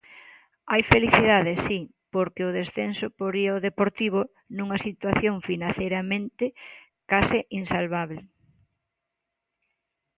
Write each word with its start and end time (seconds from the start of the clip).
Hai 0.71 0.81
felicidade, 0.91 1.53
si, 1.65 1.79
porque 2.13 2.45
o 2.49 2.55
descenso 2.59 3.05
poría 3.19 3.57
o 3.57 3.63
Deportivo 3.67 4.21
nunha 4.57 4.81
situación 4.87 5.35
financeiramente 5.49 6.45
case 7.11 7.39
insalvábel. 7.59 8.21